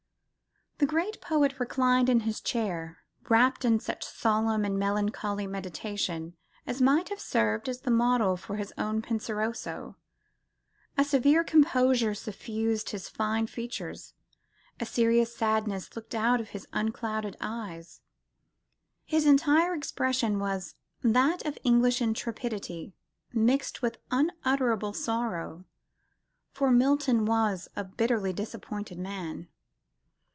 [0.83, 6.35] The great poet reclined in his chair, wrapt in such solemn and melancholy meditation
[6.65, 9.95] as might have served as the model for his own Penseroso.
[10.97, 14.15] A severe composure suffused his fine features,
[14.79, 18.01] a serious sadness looked out of his unclouded eyes;
[19.05, 20.73] his entire expression was
[21.03, 22.95] "that of English intrepidity
[23.31, 25.63] mixed with unutterable sorrow."
[26.49, 29.47] For Milton was a bitterly disappointed man.